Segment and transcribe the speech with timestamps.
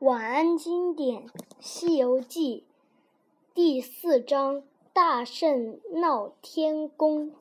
[0.00, 1.22] 晚安经典
[1.58, 2.66] 《西游记》
[3.54, 7.32] 第四章：大圣闹天宫。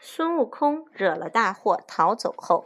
[0.00, 2.64] 孙悟空惹了大祸，逃走后，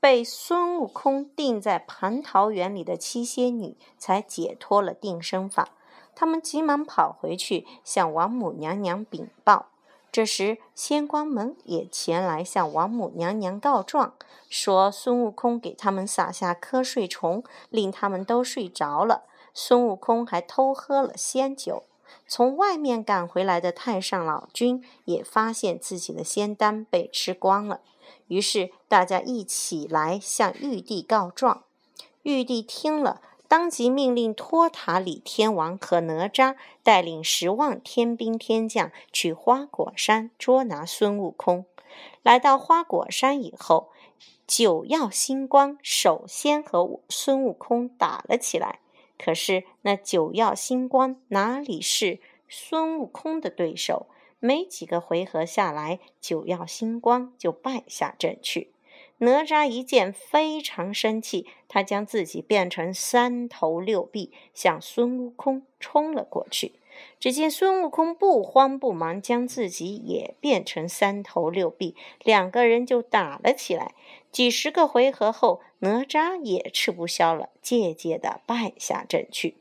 [0.00, 5.68] 被孙悟空定在蟠桃园里的七仙女才解脱了定身法。
[6.16, 9.66] 他们急忙跑回去向王母娘娘禀报。
[10.14, 14.14] 这时，仙官们也前来向王母娘娘告状，
[14.48, 19.24] 说孙悟空给他们撒下瞌睡虫，令他们都睡着了。
[19.52, 21.82] 孙悟空还偷喝了仙酒。
[22.28, 27.80] 从外面赶回来的太上老君也发现自己的仙丹被吃光了，
[28.28, 31.64] 于是大家一起来向玉帝告状。
[32.22, 33.20] 玉帝听了。
[33.56, 41.64] 当即命令托塔李天王和哪吒带领十万天兵天将去花果山捉拿孙悟空。
[42.24, 43.92] 来到花果山以后，
[44.44, 48.80] 九曜星光首先和孙悟空打了起来。
[49.16, 52.18] 可是那九曜星光哪里是
[52.48, 54.08] 孙悟空的对手？
[54.40, 58.73] 没几个回合下来，九曜星光就败下阵去。
[59.24, 66.74] 哪吒一见，非常生气，他将自己变成三头六臂，向孙悟空冲了过去。
[67.18, 73.94] 只见孙悟空不慌不忙，将自己也变成三头六臂，两个人就打了起来。
[74.30, 79.56] 几十个回合后，哪吒也吃不消了，渐渐的败下阵去。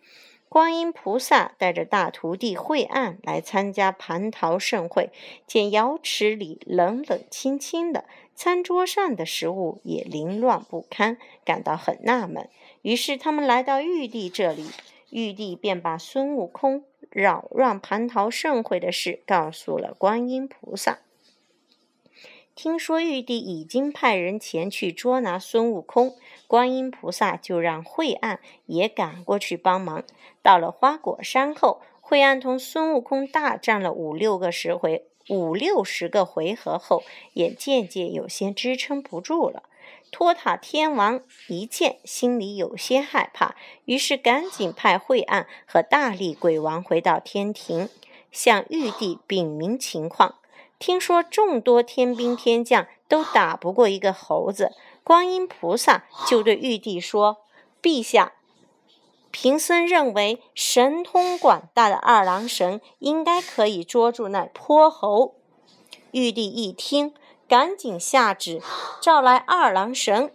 [0.53, 5.09] 观音菩萨带着大徒弟惠岸来参加蟠桃盛会，
[5.47, 12.47] 见瑶池里冷冷清清的，餐桌上的食物也凌乱不堪，感到很纳闷。
[12.83, 14.69] 于是他们来到玉帝这里，
[15.09, 20.99] 玉帝便把孙悟空扰乱蟠桃盛会的事告诉了观音菩萨。
[22.55, 26.15] 听说玉帝已经派人前去捉拿孙悟空，
[26.45, 30.03] 观音菩萨就让惠岸也赶过去帮忙。
[30.43, 39.63] 到了花果山后，惠岸同孙悟空大战了五六个十回、五六十个回合后，也渐渐有些支撑不住了。
[40.11, 43.55] 托塔天王一见，心里有些害怕，
[43.85, 47.89] 于是赶紧派惠岸和大力鬼王回到天庭，
[48.31, 50.35] 向玉帝禀明情况。
[50.85, 57.38] 听说众多天兵天将都打不过一个猴子，观音菩萨就对玉帝说
[57.81, 58.33] ：“陛下，
[59.31, 65.35] 贫僧认为神通广大的二郎神应该可以捉住那泼猴。”
[66.11, 67.13] 玉帝一听，
[67.47, 68.61] 赶紧下旨
[68.99, 70.33] 召来二郎神。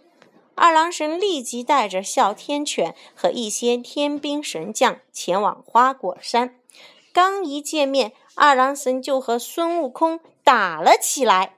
[0.55, 6.55] 二郎神立即带着哮天犬和一些天兵神将前往花果山。
[7.13, 10.19] 刚一见面，二郎神就和孙悟空。
[10.49, 11.53] 打了起来。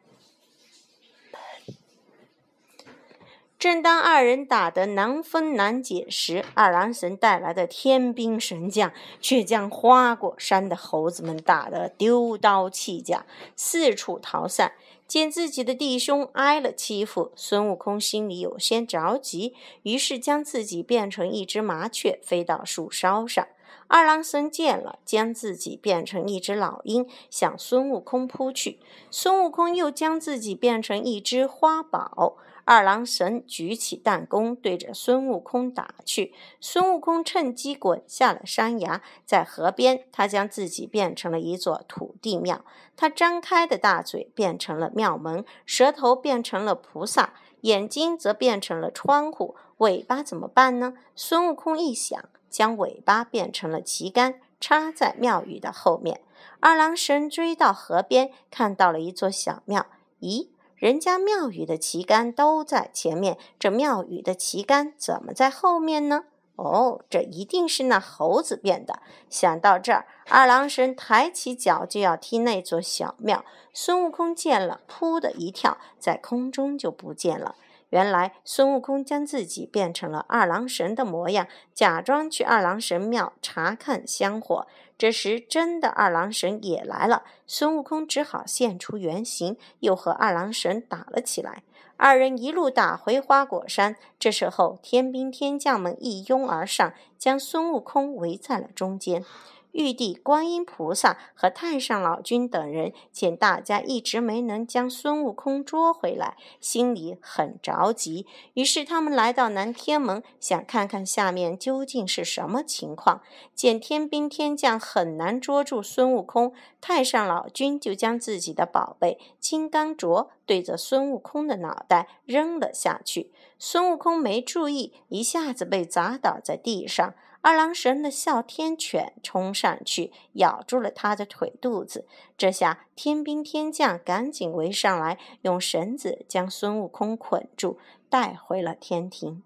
[3.57, 8.91] 正当二人打得难分难解时，二郎神带来的天兵神将
[9.21, 13.25] 却将花果山的猴子们打得丢刀弃甲，
[13.55, 14.73] 四处逃散。
[15.07, 23.47] 见自己的弟兄挨了欺负，孙悟空心里有些着急，于是将自己变成一只麻雀，飞到树梢上。
[23.87, 28.79] 二郎神见了，将自己变成一只老鹰，向孙悟空扑去。
[29.09, 32.37] 孙悟空又将自己变成一只花宝。
[32.63, 36.33] 二郎神举起弹弓，对着孙悟空打去。
[36.61, 42.63] 孙悟空趁机滚下了山崖，在河边，他将自己变成了一座土地庙。
[42.95, 50.93] 他张开的大嘴变成了庙门，舌头变成了菩萨，眼睛则变成了窗户，尾巴怎么办呢？
[51.15, 52.23] 孙悟空一想。
[52.51, 56.21] 将尾巴变成了旗杆，插在庙宇的后面。
[56.59, 59.87] 二郎神追到河边，看到了一座小庙。
[60.19, 66.25] 咦，人家庙宇的旗杆都在前面，这庙宇的旗杆怎么在后面呢？
[66.57, 69.01] 哦，这一定是那猴子变的。
[69.29, 73.43] 想到这儿，二郎神抬起脚就要踢那座小庙。
[73.73, 77.55] 孙悟空见了，扑的一跳，在空中就不见了。
[77.91, 84.67] 原来孙悟空将自己变成了二郎神的模样，假装去二郎神庙查看香火。
[84.97, 91.63] 这时，真的二郎神也来了，孙悟空只好现出原形，又和二郎神打了起来。
[91.97, 93.95] 二人一路打回花果山。
[94.17, 99.23] 这时候，天兵天将们一拥而上，将孙悟空围在了中间。
[99.71, 108.25] 玉帝、观音菩萨和太上老君等人见大家一直没能将孙悟空捉回来，心里很着急。
[108.53, 113.21] 于是他们来到南天门，想看看下面究竟是什么情况。
[113.53, 120.29] 见天兵天将很难捉住孙悟空，太上老君就将自己的宝贝金刚镯。
[120.45, 123.31] 对着孙悟空的脑袋扔了下去。
[123.57, 127.13] 孙悟空没注意，一下子被砸倒在地上。
[127.41, 132.07] 二郎神的哮天犬冲上去，咬住了他的腿肚子。
[132.37, 137.79] 这下天兵天将赶紧围上来，用绳子将孙悟空捆住，
[138.09, 139.41] 带回了天庭。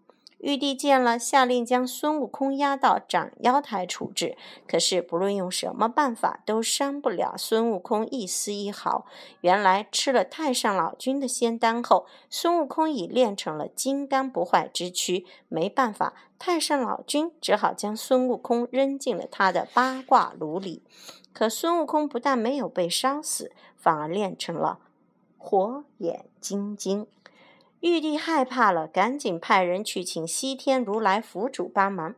[0.46, 4.38] 玉帝见了，下令将孙悟空押到斩妖台处置。
[4.68, 9.08] 可是不论用什么办法，都伤不了孙悟空一丝一毫。
[9.42, 15.26] 原来吃了太上老君的仙丹后，孙悟空已练成了金刚不坏之躯。
[15.48, 20.84] 没办法，太上老君只好将孙悟空扔进了他的八卦炉里。
[21.34, 24.78] 可孙悟空不但没有被烧死，反而练成了
[25.40, 27.08] 火眼金睛。
[27.88, 32.16] 玉帝害怕了，赶紧派人去请西天如来佛祖帮忙。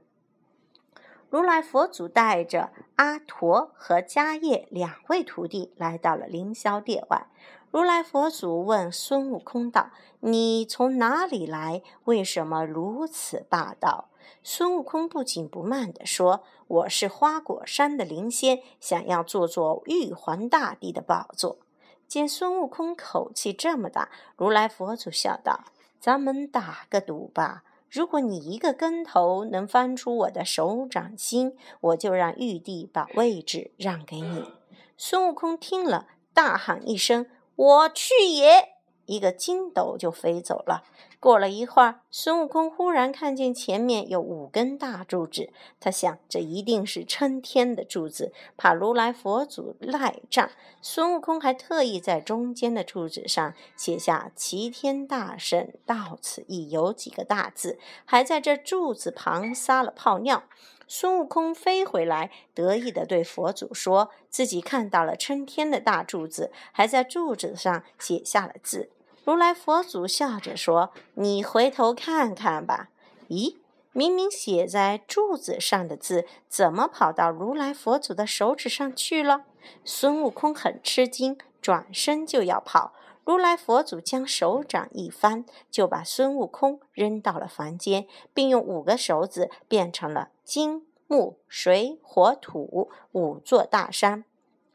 [1.29, 7.27] 如来佛祖带着阿陀和迦叶两位徒弟来到了凌霄殿外。
[7.69, 9.89] 如来佛祖问孙悟空道
[10.21, 11.83] ：“你从哪里来？
[12.05, 14.07] 为什么如此霸道？”
[14.41, 21.57] 孙悟空不紧不慢地说：“我是花果山的灵仙，想要坐坐玉皇大帝的宝座。”
[22.07, 25.65] 见孙悟空口气这么大，如来佛祖笑道
[25.99, 34.51] ：“咱们打个赌吧，如果你一个跟头能翻出我的手掌心，我就让玉帝把位置让给你。”
[34.97, 38.76] 孙悟空听了，大喊一声：“我去也！”
[39.07, 40.83] 一个筋斗就飞走了。
[41.19, 45.49] 过了一会儿，孙悟空忽然看见前面有五根大柱子，
[45.79, 50.47] 他想这一定是撑天的柱子，怕如来佛祖赖账。
[50.79, 60.43] 孙悟空还特意在中间的柱子上写下“齐天大圣到此一游”几个大字，还在这柱子旁撒了泡尿。
[60.87, 68.91] 孙悟空飞回来，得意地对佛祖说自己看到了撑天的大柱子，还在柱子上写下了字。
[69.27, 72.87] 如来佛祖笑着说：“你回头看看吧。
[73.27, 73.57] 咦，
[73.91, 79.43] 明明写在柱子上的字，怎么跑到如来佛祖的手指上去了？”
[79.83, 82.93] 孙悟空很吃惊，转身就要跑。
[83.25, 94.23] 如来佛祖将手掌一翻，就把孙悟空扔到了房间，并用五个手指变成了金木水火土五座大山，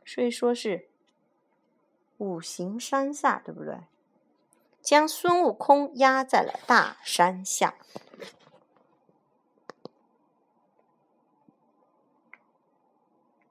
[0.05, 0.89] 所以说是
[2.19, 3.79] 五行山下，对不对？
[4.83, 7.75] 将孙悟空压在了大山下。